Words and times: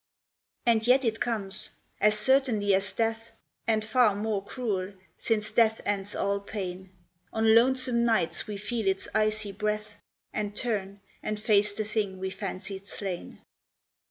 And 0.65 0.87
yet 0.87 1.05
it 1.05 1.19
comes. 1.19 1.69
As 1.99 2.17
certainly 2.17 2.73
as 2.73 2.91
death, 2.91 3.29
And 3.67 3.85
far 3.85 4.15
more 4.15 4.43
cruel 4.43 4.93
since 5.19 5.51
death 5.51 5.79
ends 5.85 6.15
all 6.15 6.39
pain, 6.39 6.89
On 7.31 7.53
lonesome 7.53 8.03
nights 8.03 8.47
we 8.47 8.57
feel 8.57 8.87
its 8.87 9.07
icy 9.13 9.51
breath, 9.51 9.99
And 10.33 10.55
turn 10.55 11.01
and 11.21 11.39
face 11.39 11.73
the 11.73 11.85
thing 11.85 12.17
we 12.17 12.31
fancied 12.31 12.87
slain. 12.87 13.43